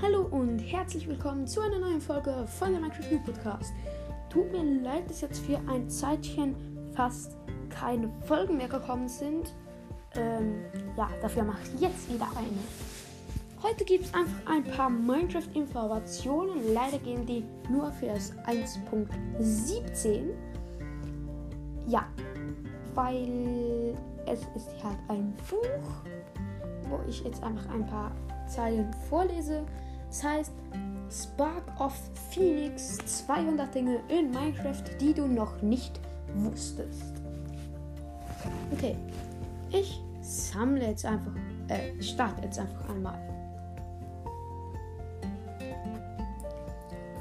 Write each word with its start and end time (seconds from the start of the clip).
Hallo 0.00 0.22
und 0.30 0.60
herzlich 0.60 1.08
willkommen 1.08 1.48
zu 1.48 1.60
einer 1.60 1.80
neuen 1.80 2.00
Folge 2.00 2.46
von 2.46 2.70
der 2.70 2.80
Minecraft 2.80 3.10
New 3.10 3.18
Podcast. 3.24 3.72
Tut 4.28 4.52
mir 4.52 4.62
leid, 4.82 5.10
dass 5.10 5.22
jetzt 5.22 5.44
für 5.44 5.58
ein 5.68 5.90
Zeitchen 5.90 6.54
fast 6.94 7.36
keine 7.70 8.08
Folgen 8.26 8.56
mehr 8.56 8.68
gekommen 8.68 9.08
sind. 9.08 9.52
Ähm, 10.14 10.64
ja, 10.96 11.10
dafür 11.20 11.42
mache 11.42 11.58
ich 11.74 11.80
jetzt 11.80 12.08
wieder 12.08 12.28
eine. 12.36 13.09
Heute 13.62 13.84
gibt 13.84 14.06
es 14.06 14.14
einfach 14.14 14.46
ein 14.46 14.64
paar 14.64 14.88
Minecraft-Informationen. 14.88 16.72
Leider 16.72 16.98
gehen 16.98 17.26
die 17.26 17.44
nur 17.68 17.92
für 17.92 18.06
das 18.06 18.32
1.17. 18.46 20.30
Ja, 21.86 22.06
weil 22.94 23.94
es 24.26 24.40
ist 24.56 24.82
halt 24.82 24.96
ein 25.08 25.34
Buch, 25.50 25.90
wo 26.88 27.00
ich 27.06 27.22
jetzt 27.22 27.42
einfach 27.42 27.68
ein 27.68 27.86
paar 27.86 28.12
Zeilen 28.48 28.90
vorlese. 29.10 29.62
Das 30.08 30.24
heißt 30.24 30.52
Spark 31.10 31.78
of 31.78 31.92
Phoenix 32.30 32.96
200 33.26 33.74
Dinge 33.74 34.00
in 34.08 34.30
Minecraft, 34.30 34.84
die 34.98 35.12
du 35.12 35.26
noch 35.26 35.60
nicht 35.60 36.00
wusstest. 36.34 37.12
Okay, 38.72 38.96
ich 39.70 40.00
sammle 40.22 40.86
jetzt 40.86 41.04
einfach, 41.04 41.32
äh, 41.68 42.00
starte 42.02 42.42
jetzt 42.42 42.58
einfach 42.58 42.88
einmal. 42.88 43.39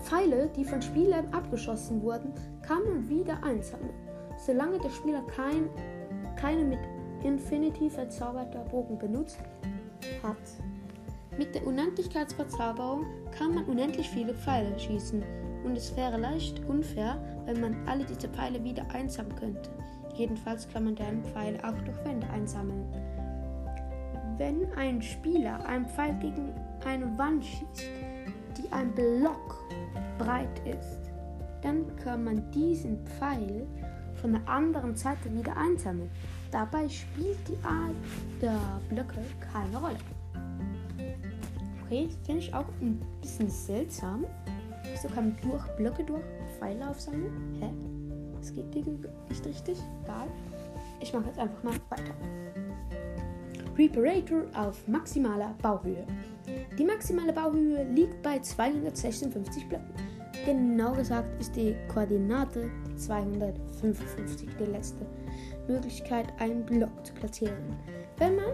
Pfeile, 0.10 0.50
die 0.56 0.66
von 0.66 0.82
Spielern 0.82 1.32
abgeschossen 1.32 2.02
wurden, 2.02 2.34
kann 2.64 2.84
man 2.84 3.08
wieder 3.08 3.44
einsammeln, 3.44 3.94
solange 4.44 4.80
der 4.80 4.90
Spieler 4.90 5.22
kein, 5.28 5.70
keine 6.36 6.64
mit 6.64 6.80
Infinity 7.24 7.92
verzauberter 7.92 8.66
Bogen 8.72 8.98
benutzt 8.98 9.38
hat. 10.24 10.38
Mit 11.38 11.54
der 11.54 11.66
Unendlichkeitsverzauberung 11.68 13.06
kann 13.38 13.54
man 13.54 13.66
unendlich 13.66 14.10
viele 14.10 14.34
Pfeile 14.34 14.78
schießen 14.80 15.24
und 15.64 15.78
es 15.78 15.96
wäre 15.96 16.18
leicht 16.18 16.66
unfair, 16.66 17.22
wenn 17.46 17.62
man 17.62 17.88
alle 17.88 18.04
diese 18.04 18.30
Pfeile 18.30 18.64
wieder 18.64 18.86
einsammeln 18.92 19.36
könnte. 19.36 19.70
Jedenfalls 20.16 20.68
kann 20.68 20.86
man 20.86 20.96
deren 20.96 21.24
Pfeile 21.24 21.60
auch 21.64 21.80
durch 21.84 22.04
Wände 22.04 22.28
einsammeln. 22.32 22.84
Wenn 24.38 24.74
ein 24.74 25.04
Spieler 25.04 25.64
einen 25.68 25.86
Pfeil 25.86 26.16
gegen 26.20 26.56
eine 26.84 27.16
Wand 27.18 27.46
schießt, 27.46 27.84
die 28.58 28.72
ein 28.72 28.94
Block 28.94 29.60
breit 30.20 30.62
ist, 30.66 31.10
dann 31.64 31.96
kann 32.04 32.24
man 32.24 32.52
diesen 32.52 33.00
Pfeil 33.06 33.66
von 34.22 34.34
der 34.34 34.48
anderen 34.48 34.96
Seite 34.96 35.34
wieder 35.34 35.58
einsammeln. 35.58 36.12
Dabei 36.52 36.88
spielt 36.88 37.40
die 37.48 37.58
Art 37.64 37.96
der 38.42 38.60
Blöcke 38.90 39.22
keine 39.52 39.78
Rolle. 39.78 39.98
Okay, 41.86 42.10
finde 42.24 42.42
ich 42.42 42.54
auch 42.54 42.68
ein 42.82 43.02
bisschen 43.22 43.50
seltsam. 43.50 44.26
Wieso 44.84 45.08
kann 45.08 45.30
man 45.30 45.38
durch 45.42 45.66
Blöcke 45.76 46.04
durch 46.04 46.24
Pfeile 46.58 46.90
aufsammeln? 46.90 47.32
Hä? 47.60 47.70
Das 48.40 48.54
geht 48.54 48.74
nicht 48.76 49.46
richtig. 49.46 49.78
Egal. 50.04 50.28
Ich 51.02 51.14
mache 51.14 51.28
jetzt 51.28 51.40
einfach 51.40 51.64
mal 51.64 51.74
weiter. 51.90 52.14
Reparator 53.78 54.44
auf 54.56 54.88
maximaler 54.88 55.56
Bauhöhe. 55.62 56.06
Die 56.78 56.84
maximale 56.84 57.32
Bauhöhe 57.32 57.84
liegt 57.94 58.22
bei 58.22 58.40
256 58.40 59.68
Blöcken. 59.70 59.94
Genau 60.46 60.94
gesagt 60.94 61.40
ist 61.40 61.56
die 61.56 61.76
Koordinate 61.94 62.70
255 62.96 64.50
die 64.60 64.72
letzte 64.72 65.06
Möglichkeit, 65.68 66.28
einen 66.40 66.66
Block 66.66 67.06
zu 67.06 67.14
platzieren. 67.14 67.76
Wenn 68.18 68.36
man 68.36 68.54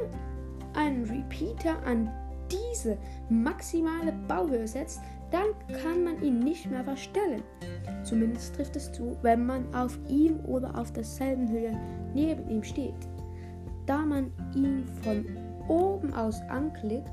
einen 0.73 1.05
Repeater 1.05 1.75
an 1.85 2.09
diese 2.51 2.97
maximale 3.29 4.13
Bauhöhe 4.27 4.67
setzt, 4.67 4.99
dann 5.31 5.47
kann 5.81 6.03
man 6.03 6.21
ihn 6.21 6.39
nicht 6.39 6.69
mehr 6.69 6.83
verstellen. 6.83 7.43
Zumindest 8.03 8.55
trifft 8.55 8.75
es 8.75 8.91
zu, 8.91 9.17
wenn 9.21 9.45
man 9.45 9.73
auf 9.73 9.97
ihm 10.07 10.39
oder 10.45 10.77
auf 10.77 10.91
derselben 10.91 11.49
Höhe 11.49 11.77
neben 12.13 12.47
ihm 12.49 12.63
steht. 12.63 12.93
Da 13.85 13.99
man 13.99 14.31
ihn 14.55 14.85
von 15.03 15.25
oben 15.67 16.13
aus 16.13 16.41
anklickt, 16.49 17.09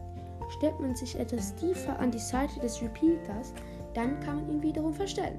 stellt 0.59 0.78
man 0.81 0.94
sich 0.94 1.19
etwas 1.19 1.55
tiefer 1.55 1.99
an 1.99 2.11
die 2.11 2.19
Seite 2.19 2.61
des 2.61 2.82
Repeaters, 2.82 3.55
dann 3.95 4.21
kann 4.21 4.37
man 4.37 4.51
ihn 4.51 4.63
wiederum 4.63 4.95
verstellen. 4.95 5.39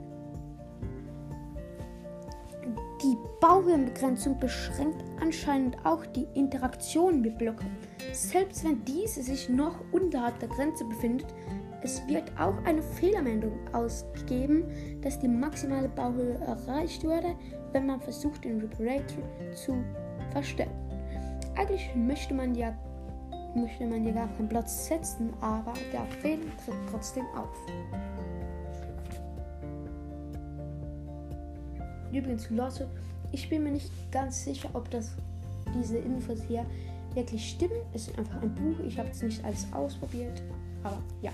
Die 3.01 3.17
Bauhöhenbegrenzung 3.41 4.39
beschränkt 4.39 5.03
anscheinend 5.19 5.75
auch 5.85 6.05
die 6.05 6.27
Interaktion 6.35 7.21
mit 7.21 7.37
Blöcken. 7.37 7.69
Selbst 8.13 8.63
wenn 8.63 8.85
diese 8.85 9.21
sich 9.21 9.49
noch 9.49 9.75
unterhalb 9.91 10.39
der 10.39 10.47
Grenze 10.47 10.85
befindet, 10.85 11.27
es 11.81 12.07
wird 12.07 12.31
auch 12.39 12.55
eine 12.63 12.81
Fehlermeldung 12.81 13.51
ausgegeben, 13.73 14.63
dass 15.01 15.19
die 15.19 15.27
maximale 15.27 15.89
Bauhöhe 15.89 16.35
erreicht 16.35 17.03
wurde, 17.03 17.35
wenn 17.73 17.87
man 17.87 17.99
versucht, 17.99 18.45
den 18.45 18.61
Reparator 18.61 19.23
zu 19.53 19.83
verstellen. 20.31 20.71
Eigentlich 21.57 21.93
möchte 21.93 22.33
man 22.33 22.55
ja, 22.55 22.73
möchte 23.53 23.85
man 23.85 24.05
ja 24.05 24.13
gar 24.13 24.27
keinen 24.29 24.47
Platz 24.47 24.87
setzen, 24.87 25.33
aber 25.41 25.73
der 25.91 26.05
Fehler 26.21 26.45
tritt 26.63 26.75
trotzdem 26.89 27.25
auf. 27.35 27.57
Übrigens, 32.13 32.49
Leute, 32.49 32.87
ich 33.31 33.49
bin 33.49 33.63
mir 33.63 33.71
nicht 33.71 33.91
ganz 34.11 34.43
sicher, 34.43 34.69
ob 34.73 34.89
das 34.91 35.15
diese 35.75 35.97
Infos 35.97 36.39
hier 36.47 36.65
wirklich 37.13 37.49
stimmen. 37.49 37.81
Es 37.93 38.07
ist 38.07 38.17
einfach 38.17 38.41
ein 38.41 38.53
Buch. 38.53 38.79
Ich 38.85 38.97
habe 38.99 39.09
es 39.09 39.21
nicht 39.21 39.43
alles 39.43 39.67
ausprobiert. 39.71 40.41
Aber 40.83 41.01
ja. 41.21 41.31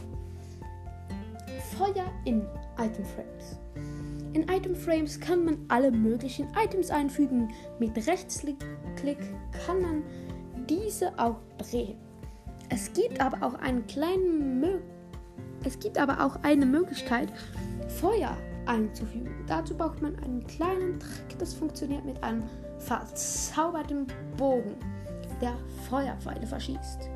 Feuer 1.77 2.05
in 2.25 2.41
Item 2.77 3.05
Frames. 3.05 3.59
In 4.33 4.43
Item 4.43 4.75
Frames 4.75 5.19
kann 5.19 5.45
man 5.45 5.57
alle 5.67 5.91
möglichen 5.91 6.47
Items 6.63 6.89
einfügen. 6.91 7.49
Mit 7.79 7.95
Rechtsklick 8.07 8.57
kann 9.65 9.81
man 9.81 10.03
diese 10.67 11.17
auch 11.19 11.37
drehen. 11.57 11.97
Es 12.69 12.93
gibt 12.93 13.19
aber 13.19 13.45
auch 13.45 13.55
einen 13.55 13.85
kleinen 13.87 14.59
Mö 14.59 14.79
es 15.63 15.79
gibt 15.79 15.97
aber 15.97 16.25
auch 16.25 16.37
eine 16.43 16.65
Möglichkeit, 16.65 17.29
Feuer 17.99 18.37
einzufügen. 18.69 19.43
Dazu 19.47 19.75
braucht 19.75 20.01
man 20.01 20.17
einen 20.19 20.45
kleinen 20.45 20.99
Trick, 20.99 21.37
das 21.39 21.53
funktioniert 21.53 22.05
mit 22.05 22.23
einem 22.23 22.43
verzauberten 22.77 24.07
Bogen, 24.37 24.75
der 25.41 25.55
Feuerpfeile 25.89 26.45
verschießt. 26.45 27.09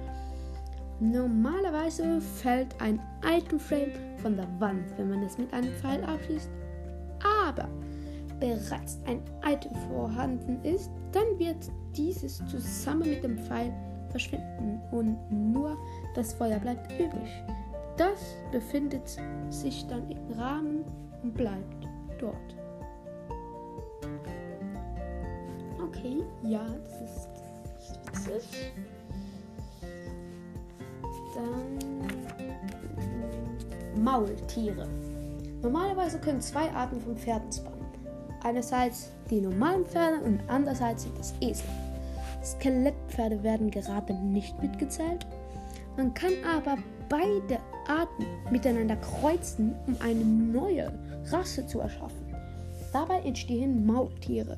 Normalerweise 1.00 2.19
fällt 2.22 2.80
ein 2.81 3.00
Itemframe 3.25 3.91
von 4.18 4.36
der 4.36 4.47
Wand, 4.59 4.97
wenn 4.97 5.09
man 5.09 5.24
es 5.24 5.38
mit 5.38 5.53
einem 5.53 5.72
Pfeil 5.75 6.03
abschießt. 6.03 6.50
Aber 7.44 7.70
bereits 8.40 9.00
ein 9.06 9.22
Item 9.46 9.75
vorhanden 9.90 10.64
ist, 10.64 10.90
dann 11.12 11.38
wird 11.38 11.70
dieses 11.96 12.44
zusammen 12.47 13.09
mit 13.09 13.24
dem 13.24 13.38
Pfeil 13.38 13.74
verschwinden 14.09 14.81
und 14.91 15.18
nur 15.30 15.78
das 16.16 16.34
Feuer 16.34 16.59
bleibt 16.59 16.91
übrig. 16.94 17.30
Das 17.97 18.35
befindet 18.52 19.20
sich 19.50 19.85
dann 19.88 20.09
im 20.09 20.31
Rahmen 20.40 20.84
und 21.23 21.34
bleibt 21.34 21.88
dort. 22.19 22.35
Okay, 25.81 26.23
ja, 26.44 26.66
das 26.84 27.01
ist 27.01 27.29
witzig. 28.28 28.73
Dann 31.35 31.79
Maultiere. 34.03 34.88
Normalerweise 35.61 36.19
können 36.19 36.41
zwei 36.41 36.70
Arten 36.72 36.99
von 36.99 37.16
Pferden 37.16 37.52
spawnen. 37.52 37.84
Einerseits 38.43 39.11
die 39.29 39.40
normalen 39.40 39.85
Pferde 39.85 40.20
und 40.23 40.41
andererseits 40.47 41.08
das 41.17 41.34
Esel. 41.40 41.66
Skelettpferde 42.43 43.41
werden 43.43 43.72
gerade 43.72 44.14
nicht 44.14 44.61
mitgezählt. 44.61 45.25
Man 45.96 46.14
kann 46.14 46.34
aber 46.46 46.78
beide 47.08 47.59
Arten 47.87 48.25
miteinander 48.52 48.97
kreuzen, 48.97 49.75
um 49.87 49.96
eine 50.02 50.25
neue 50.25 50.91
Rasse 51.31 51.66
zu 51.66 51.79
erschaffen. 51.79 52.25
Dabei 52.91 53.20
entstehen 53.22 53.85
Maultiere, 53.85 54.58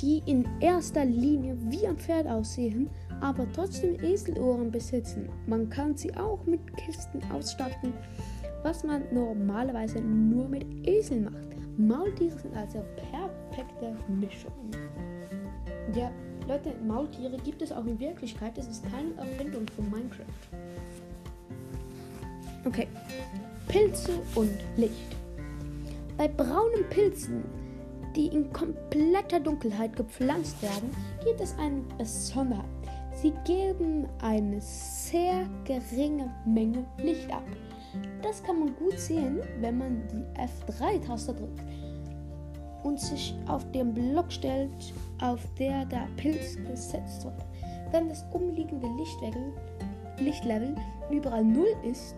die 0.00 0.22
in 0.26 0.46
erster 0.60 1.04
Linie 1.04 1.56
wie 1.68 1.86
ein 1.86 1.96
Pferd 1.96 2.28
aussehen, 2.28 2.88
aber 3.20 3.46
trotzdem 3.52 3.98
Eselohren 4.02 4.70
besitzen. 4.70 5.28
Man 5.46 5.68
kann 5.68 5.96
sie 5.96 6.14
auch 6.16 6.44
mit 6.44 6.60
Kisten 6.76 7.20
ausstatten, 7.32 7.92
was 8.62 8.84
man 8.84 9.02
normalerweise 9.12 10.00
nur 10.00 10.48
mit 10.48 10.64
Eseln 10.86 11.24
macht. 11.24 11.48
Maultiere 11.76 12.38
sind 12.38 12.56
also 12.56 12.84
perfekte 13.10 13.96
Mischung. 14.08 14.52
Ja, 15.94 16.10
Leute, 16.46 16.72
Maultiere 16.86 17.36
gibt 17.38 17.62
es 17.62 17.72
auch 17.72 17.84
in 17.84 17.98
Wirklichkeit. 17.98 18.56
Es 18.58 18.68
ist 18.68 18.84
keine 18.90 19.14
Erfindung 19.16 19.66
von 19.74 19.90
Minecraft. 19.90 20.24
Okay. 22.64 22.88
Pilze 23.68 24.12
und 24.34 24.50
Licht. 24.76 25.16
Bei 26.18 26.26
braunen 26.26 26.84
Pilzen, 26.90 27.44
die 28.16 28.26
in 28.26 28.52
kompletter 28.52 29.38
Dunkelheit 29.38 29.94
gepflanzt 29.94 30.60
werden, 30.60 30.90
gibt 31.24 31.40
es 31.40 31.56
eine 31.58 31.80
Besonderheit. 31.96 32.64
Sie 33.22 33.32
geben 33.44 34.08
eine 34.20 34.60
sehr 34.60 35.46
geringe 35.64 36.28
Menge 36.44 36.84
Licht 36.98 37.32
ab. 37.32 37.44
Das 38.20 38.42
kann 38.42 38.58
man 38.58 38.74
gut 38.74 38.98
sehen, 38.98 39.38
wenn 39.60 39.78
man 39.78 40.02
die 40.08 40.40
F3-Taste 40.40 41.34
drückt 41.34 41.62
und 42.82 42.98
sich 42.98 43.36
auf 43.46 43.70
den 43.70 43.94
Block 43.94 44.32
stellt, 44.32 44.92
auf 45.20 45.40
der 45.56 45.84
der 45.84 46.08
Pilz 46.16 46.56
gesetzt 46.66 47.24
wird. 47.24 47.46
Wenn 47.92 48.08
das 48.08 48.24
umliegende 48.32 48.88
Lichtlevel, 48.98 49.52
Lichtlevel 50.18 50.74
überall 51.12 51.44
0 51.44 51.64
ist, 51.88 52.16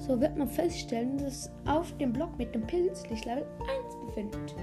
so 0.00 0.20
wird 0.20 0.36
man 0.36 0.48
feststellen, 0.48 1.18
dass 1.18 1.50
auf 1.66 1.96
dem 1.98 2.12
Block 2.12 2.36
mit 2.38 2.54
dem 2.54 2.66
Pilz 2.66 3.06
Lichtlevel 3.08 3.46
1 3.60 4.06
befindet. 4.06 4.54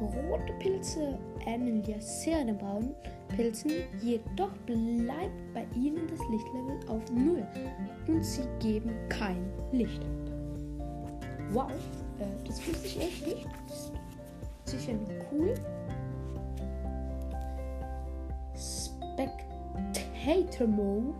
Rote 0.00 0.52
Pilze 0.58 1.18
ähneln 1.46 1.82
ja 1.84 2.00
sehr 2.00 2.44
den 2.44 2.58
braunen 2.58 2.94
Pilzen, 3.34 3.70
jedoch 4.02 4.52
bleibt 4.66 5.54
bei 5.54 5.66
ihnen 5.74 6.06
das 6.08 6.20
Lichtlevel 6.30 6.78
auf 6.88 7.02
0 7.10 7.46
und 8.08 8.24
sie 8.24 8.42
geben 8.60 8.94
kein 9.08 9.50
Licht 9.72 10.02
Wow, 11.50 11.70
äh, 12.18 12.24
das 12.46 12.66
wusste 12.66 12.86
ich 12.86 13.00
echt 13.00 13.26
nicht. 13.26 13.46
Das 13.68 13.92
ist 14.74 14.84
sicher 14.84 14.98
cool. 15.32 15.54
Spectator 19.76 20.66
Mode 20.66 21.14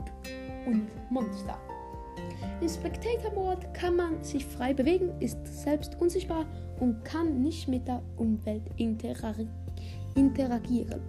und 0.66 0.88
Monster. 1.10 1.58
Im 2.60 2.68
Spectator 2.68 3.32
Mode 3.32 3.66
kann 3.72 3.96
man 3.96 4.22
sich 4.22 4.44
frei 4.44 4.72
bewegen, 4.72 5.10
ist 5.20 5.38
selbst 5.46 6.00
unsichtbar 6.00 6.46
und 6.80 7.04
kann 7.04 7.42
nicht 7.42 7.68
mit 7.68 7.86
der 7.86 8.02
Umwelt 8.16 8.62
interagieren. 10.14 11.00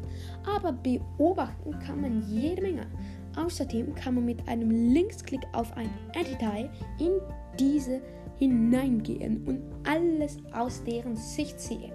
Aber 0.45 0.73
beobachten 0.73 1.77
kann 1.79 2.01
man 2.01 2.21
jede 2.29 2.61
Menge. 2.61 2.87
Außerdem 3.35 3.93
kann 3.95 4.15
man 4.15 4.25
mit 4.25 4.47
einem 4.47 4.69
Linksklick 4.69 5.41
auf 5.53 5.71
ein 5.77 5.89
Entity 6.13 6.69
in 6.99 7.13
diese 7.59 8.01
hineingehen 8.39 9.45
und 9.45 9.61
alles 9.87 10.37
aus 10.53 10.83
deren 10.83 11.15
Sicht 11.15 11.59
sehen. 11.59 11.91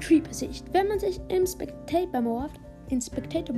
Creeper-Sicht. 0.00 0.74
Wenn 0.74 0.88
man 0.88 0.98
sich 0.98 1.18
im 1.28 1.46
Spectator 1.46 2.20
Mode, 2.20 2.52
Spectator 3.00 3.56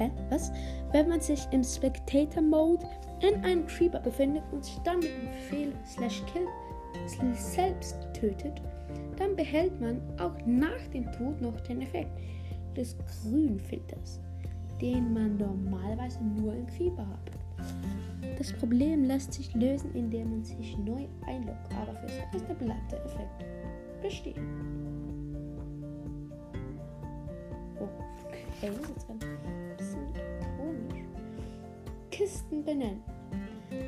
hä, 0.00 0.10
was? 0.30 0.50
Wenn 0.92 1.08
man 1.08 1.20
sich 1.20 1.46
im 1.52 1.62
Spectator 1.62 2.42
Mode 2.42 2.86
in 3.20 3.44
einem 3.44 3.66
Creeper 3.66 4.00
befindet 4.00 4.42
und 4.50 4.64
sich 4.64 4.78
dann 4.78 5.00
mit 5.00 5.10
dem 5.10 5.30
Befehl 5.30 5.72
slash 5.86 6.22
kill 6.32 6.46
selbst 7.34 7.96
tötet, 8.14 8.60
dann 9.16 9.36
behält 9.36 9.78
man 9.80 10.00
auch 10.18 10.34
nach 10.46 10.86
dem 10.92 11.10
Tod 11.12 11.40
noch 11.40 11.60
den 11.60 11.82
Effekt 11.82 12.10
des 12.76 12.96
Grünfilters, 13.22 14.20
den 14.80 15.12
man 15.12 15.36
normalerweise 15.36 16.22
nur 16.22 16.54
im 16.54 16.66
Creeper 16.66 17.06
hat. 17.06 17.30
Das 18.38 18.52
Problem 18.54 19.04
lässt 19.04 19.34
sich 19.34 19.54
lösen, 19.54 19.94
indem 19.94 20.30
man 20.30 20.44
sich 20.44 20.76
neu 20.78 21.06
einloggt, 21.26 21.74
aber 21.80 21.94
fürs 21.94 22.12
erste 22.32 22.54
bleibt 22.54 22.92
der 22.92 23.04
Effekt 23.04 23.44
bestehen. 24.02 24.46
Okay, 27.78 28.44
das 28.62 28.78
ist 28.78 28.88
jetzt 28.88 29.06
komisch. 29.06 29.59
Kisten 32.20 32.62
benennen. 32.62 33.02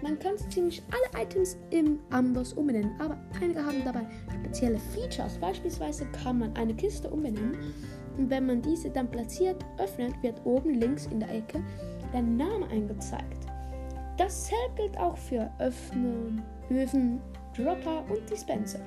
Man 0.03 0.19
kann 0.19 0.39
ziemlich 0.39 0.83
alle 0.91 1.23
Items 1.23 1.59
im 1.69 1.99
Amboss 2.09 2.55
umbenennen, 2.55 2.99
aber 2.99 3.19
einige 3.43 3.63
haben 3.63 3.85
dabei 3.85 4.07
spezielle 4.41 4.79
Features. 4.79 5.37
Beispielsweise 5.37 6.07
kann 6.13 6.39
man 6.39 6.57
eine 6.57 6.75
Kiste 6.75 7.11
umbenennen 7.11 7.59
und 8.17 8.31
wenn 8.31 8.47
man 8.47 8.63
diese 8.63 8.89
dann 8.89 9.11
platziert, 9.11 9.63
öffnet, 9.77 10.15
wird 10.23 10.41
oben 10.47 10.81
links 10.81 11.07
in 11.09 11.21
der 11.21 11.31
Ecke 11.31 11.63
der 12.15 12.23
Name 12.23 12.67
eingezeigt. 12.69 13.47
Dasselbe 14.17 14.77
gilt 14.77 14.99
auch 14.99 15.19
für 15.19 15.51
Öffnen, 15.59 16.43
Öfen, 16.71 17.21
Dropper 17.55 18.03
und 18.09 18.31
Dispenser. 18.31 18.81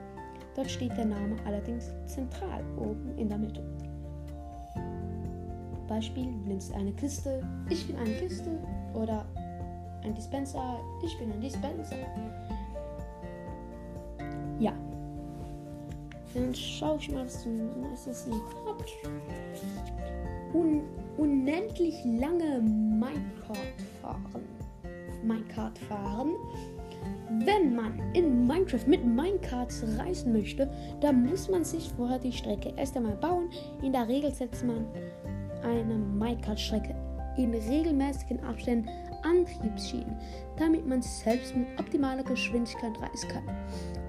Dort 0.55 0.71
steht 0.71 0.97
der 0.97 1.05
Name 1.05 1.35
allerdings 1.45 1.93
zentral 2.07 2.63
oben 2.77 3.15
in 3.15 3.29
der 3.29 3.37
Mitte. 3.37 3.61
Beispiel, 5.87 6.27
nimmst 6.45 6.73
eine 6.73 6.91
Kiste, 6.91 7.41
ich 7.69 7.87
bin 7.87 7.95
eine 7.97 8.13
Kiste 8.13 8.57
oder 8.93 9.25
ein 10.03 10.13
Dispenser, 10.13 10.79
ich 11.03 11.17
bin 11.17 11.31
ein 11.31 11.41
Dispenser. 11.41 11.95
Ja. 14.59 14.73
Dann 16.33 16.53
schaue 16.53 16.97
ich 16.97 17.11
mal, 17.11 17.25
was 17.25 17.45
nächstes 17.45 18.27
noch 18.27 18.43
habt. 18.65 18.91
Un 20.53 20.81
unendlich 21.17 21.95
lange 22.03 22.59
Minecart 22.61 23.81
fahren. 24.01 24.43
Minecart 25.23 25.77
fahren. 25.77 26.31
Wenn 27.45 27.75
man 27.75 27.99
in 28.13 28.45
Minecraft 28.47 28.87
mit 28.87 29.05
Minecarts 29.05 29.83
reisen 29.97 30.33
möchte, 30.33 30.69
dann 31.01 31.25
muss 31.25 31.49
man 31.49 31.63
sich 31.63 31.89
vorher 31.95 32.19
die 32.19 32.31
Strecke 32.31 32.73
erst 32.75 32.95
einmal 32.95 33.15
bauen. 33.15 33.49
In 33.81 33.91
der 33.91 34.07
Regel 34.07 34.31
setzt 34.31 34.63
man 34.63 34.85
eine 35.65 35.95
Minecart-Strecke 35.95 36.95
in 37.37 37.53
regelmäßigen 37.53 38.43
Abständen 38.43 38.89
Antriebsschienen, 39.23 40.15
damit 40.57 40.87
man 40.87 41.01
selbst 41.01 41.55
mit 41.55 41.67
optimaler 41.79 42.23
Geschwindigkeit 42.23 42.93
reisen 43.01 43.29
kann. 43.29 43.43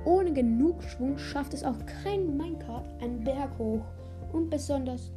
Ohne 0.04 0.32
genug 0.32 0.82
Schwung 0.82 1.18
schafft 1.18 1.54
es 1.54 1.64
auch 1.64 1.78
kein 2.04 2.36
Minecart 2.36 2.86
einen 3.02 3.24
Berg 3.24 3.50
hoch 3.58 3.84
und 4.32 4.50
besonders 4.50 5.10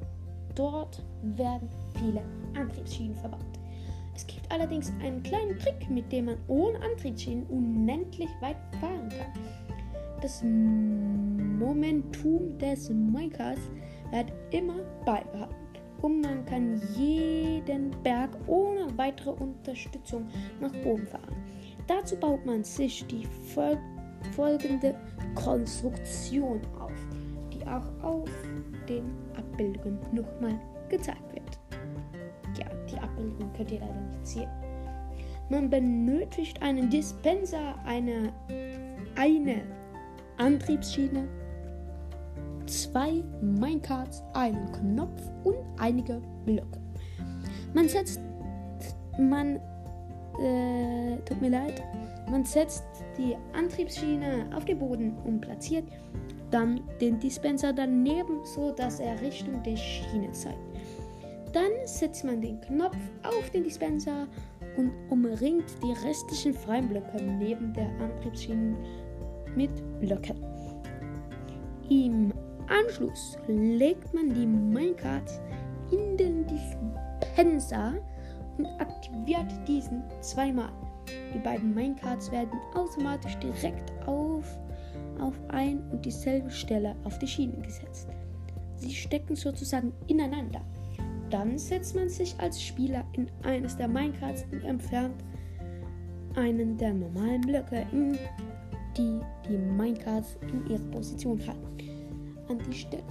dort 0.55 1.03
werden 1.21 1.69
viele 1.95 2.21
Antriebsschienen 2.55 3.15
verbaut. 3.15 3.39
Es 4.15 4.25
gibt 4.25 4.51
allerdings 4.51 4.91
einen 5.01 5.21
kleinen 5.23 5.57
Trick, 5.59 5.89
mit 5.89 6.11
dem 6.11 6.25
man 6.25 6.37
ohne 6.47 6.79
Antriebsschienen 6.81 7.45
unendlich 7.47 8.29
weit 8.41 8.57
fahren 8.79 9.09
kann. 9.09 9.33
Das 10.21 10.43
Momentum 10.43 12.57
des 12.57 12.89
Minecarts 12.89 13.61
wird 14.11 14.33
immer 14.51 14.81
beibehalten 15.05 15.68
und 16.01 16.21
man 16.21 16.45
kann 16.45 16.81
jeden 16.95 17.91
Berg 18.03 18.29
ohne 18.47 18.87
weitere 18.97 19.31
Unterstützung 19.31 20.27
nach 20.59 20.73
oben 20.85 21.05
fahren. 21.07 21.35
Dazu 21.87 22.15
baut 22.15 22.45
man 22.45 22.63
sich 22.63 23.05
die 23.07 23.25
fol 23.25 23.77
folgende 24.35 24.95
Konstruktion 25.33 26.59
auf, 26.77 26.91
die 27.53 27.65
auch 27.65 28.03
auf 28.03 28.29
den 28.87 29.05
Abbildungen 29.37 29.99
nochmal 30.11 30.59
gezeigt 30.89 31.33
wird. 31.33 31.59
Ja, 32.59 32.65
die 32.91 32.99
Abbildung 32.99 33.49
könnt 33.55 33.71
ihr 33.71 33.79
leider 33.79 33.93
nicht 33.93 34.27
sehen. 34.27 34.49
Man 35.49 35.69
benötigt 35.69 36.61
einen 36.61 36.89
Dispenser, 36.89 37.75
eine, 37.85 38.33
eine 39.15 39.61
Antriebsschiene, 40.37 41.27
zwei 42.69 43.23
Minecarts, 43.41 44.23
einen 44.33 44.71
Knopf 44.71 45.21
und 45.43 45.57
einige 45.77 46.21
Blöcke. 46.45 46.79
Man 47.73 47.87
setzt, 47.87 48.19
man, 49.17 49.57
äh, 50.39 51.17
tut 51.25 51.41
mir 51.41 51.49
leid, 51.49 51.83
man 52.29 52.45
setzt 52.45 52.83
die 53.17 53.35
Antriebsschiene 53.53 54.49
auf 54.55 54.65
den 54.65 54.79
Boden 54.79 55.17
und 55.25 55.41
platziert 55.41 55.85
dann 56.51 56.81
den 56.99 57.19
Dispenser 57.19 57.73
daneben, 57.73 58.43
so 58.43 58.71
dass 58.71 58.99
er 58.99 59.19
Richtung 59.21 59.61
der 59.63 59.77
Schiene 59.77 60.31
zeigt. 60.31 60.57
Dann 61.53 61.71
setzt 61.85 62.23
man 62.23 62.41
den 62.41 62.61
Knopf 62.61 62.97
auf 63.23 63.49
den 63.51 63.63
Dispenser 63.63 64.27
und 64.77 64.91
umringt 65.09 65.65
die 65.83 66.07
restlichen 66.07 66.53
freien 66.53 66.87
Blöcke 66.87 67.21
neben 67.21 67.73
der 67.73 67.89
Antriebsschiene 67.99 68.75
mit 69.55 69.71
Blöcken. 69.99 70.37
Im 71.89 72.31
Anschluss 72.69 73.37
legt 73.47 74.13
man 74.13 74.33
die 74.33 74.45
Minecart 74.45 75.41
in 75.91 76.17
den 76.17 76.45
Dispenser 76.45 77.95
und 78.57 78.65
aktiviert 78.79 79.51
diesen 79.67 80.03
zweimal. 80.21 80.71
Die 81.33 81.39
beiden 81.39 81.73
Minecarts 81.73 82.31
werden 82.31 82.59
automatisch 82.75 83.35
direkt 83.37 83.91
auf, 84.07 84.45
auf 85.19 85.33
ein 85.49 85.81
und 85.91 86.05
dieselbe 86.05 86.51
Stelle 86.51 86.95
auf 87.03 87.17
die 87.19 87.27
Schiene 87.27 87.57
gesetzt. 87.57 88.09
Sie 88.75 88.93
stecken 88.93 89.35
sozusagen 89.35 89.91
ineinander. 90.07 90.61
Dann 91.29 91.57
setzt 91.57 91.95
man 91.95 92.09
sich 92.09 92.35
als 92.39 92.61
Spieler 92.61 93.05
in 93.13 93.29
eines 93.43 93.77
der 93.77 93.87
Minecarts 93.87 94.45
und 94.51 94.63
entfernt 94.63 95.23
einen 96.35 96.77
der 96.77 96.93
normalen 96.93 97.41
Blöcke, 97.41 97.85
in 97.91 98.17
die 98.97 99.19
die 99.47 99.57
Minecarts 99.57 100.37
in 100.51 100.65
ihrer 100.67 100.91
Position 100.91 101.39
halten. 101.45 101.78
An 102.49 102.57
die 102.67 102.73
Stelle. 102.73 103.03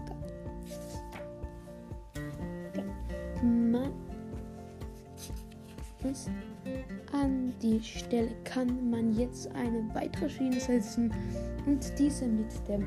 Man 3.43 3.93
an 7.13 7.53
die 7.61 7.83
Stelle 7.83 8.31
kann 8.45 8.91
man 8.91 9.13
jetzt 9.15 9.49
eine 9.55 9.89
weitere 9.95 10.29
Schiene 10.29 10.61
setzen 10.61 11.13
und 11.67 11.99
diese 11.99 12.27
mit 12.27 12.47
dem 12.69 12.87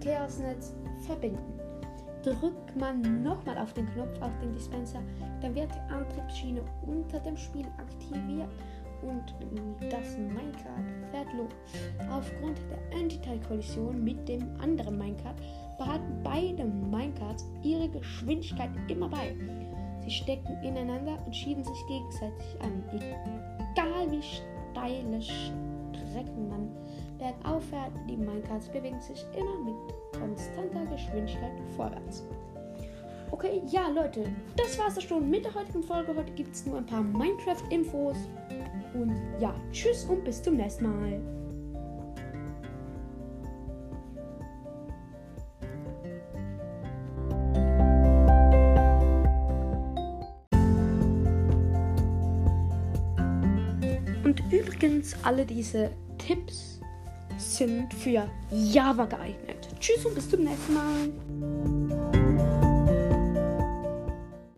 Verkehrsnetz 0.00 0.74
verbinden. 1.06 1.58
Drückt 2.22 2.76
man 2.76 3.22
nochmal 3.22 3.58
auf 3.58 3.72
den 3.74 3.88
Knopf 3.92 4.20
auf 4.20 4.36
den 4.40 4.52
Dispenser, 4.52 5.00
dann 5.40 5.54
wird 5.54 5.70
die 5.74 5.92
Antriebsschiene 5.92 6.62
unter 6.86 7.20
dem 7.20 7.36
Spiel 7.36 7.66
aktiviert 7.78 8.50
und 9.02 9.34
das 9.90 10.16
Minecart 10.16 10.90
fährt 11.10 11.32
los. 11.34 11.50
Aufgrund 12.10 12.58
der 12.70 12.98
Anti-Kollision 12.98 14.02
mit 14.02 14.28
dem 14.28 14.48
anderen 14.60 14.98
Minecart 14.98 15.36
behalten 15.78 16.20
beide 16.22 16.64
Minecarts 16.64 17.48
ihre 17.62 17.88
Geschwindigkeit 17.88 18.70
immer 18.88 19.08
bei. 19.08 19.34
Sie 20.04 20.10
stecken 20.10 20.56
ineinander 20.62 21.18
und 21.24 21.34
schieben 21.34 21.64
sich 21.64 21.86
gegenseitig 21.86 22.56
an. 22.60 22.82
Egal 22.92 24.10
wie 24.10 24.22
steile 24.22 25.22
Strecken 25.22 26.48
man 26.48 26.68
bergauf 27.18 27.64
fährt, 27.64 27.92
die 28.08 28.16
Minecarts 28.16 28.68
bewegen 28.68 29.00
sich 29.00 29.24
immer 29.36 29.58
mit 29.64 30.18
konstanter 30.18 30.84
Geschwindigkeit 30.86 31.52
vorwärts. 31.76 32.24
Okay, 33.30 33.60
ja 33.70 33.88
Leute, 33.88 34.24
das 34.56 34.78
war's 34.78 35.02
schon 35.02 35.28
mit 35.28 35.44
der 35.44 35.54
heutigen 35.54 35.82
Folge. 35.82 36.14
Heute 36.16 36.32
gibt 36.32 36.54
es 36.54 36.64
nur 36.64 36.78
ein 36.78 36.86
paar 36.86 37.02
Minecraft-Infos. 37.02 38.16
Und 38.94 39.14
ja, 39.40 39.54
tschüss 39.70 40.04
und 40.04 40.24
bis 40.24 40.42
zum 40.42 40.56
nächsten 40.56 40.84
Mal. 40.84 41.20
Und 54.24 54.42
übrigens, 54.52 55.16
alle 55.22 55.44
diese 55.44 55.90
Tipps 56.18 56.80
sind 57.38 57.92
für 57.94 58.28
Java 58.50 59.06
geeignet. 59.06 59.68
Tschüss 59.80 60.04
und 60.04 60.14
bis 60.14 60.28
zum 60.28 60.44
nächsten 60.44 60.74
Mal. 60.74 61.57